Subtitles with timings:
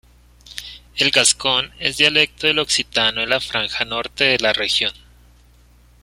[0.95, 4.93] El gascón es dialecto del occitano de la franja norte de la región.